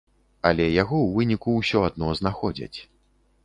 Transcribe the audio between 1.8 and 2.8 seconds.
адно знаходзяць.